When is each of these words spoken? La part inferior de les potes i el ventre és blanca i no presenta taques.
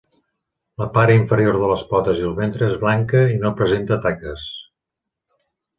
La 0.83 0.87
part 0.95 1.13
inferior 1.15 1.59
de 1.65 1.69
les 1.73 1.83
potes 1.91 2.23
i 2.23 2.27
el 2.31 2.33
ventre 2.41 2.71
és 2.71 2.81
blanca 2.87 3.25
i 3.35 3.39
no 3.45 3.55
presenta 3.61 4.03
taques. 4.09 4.51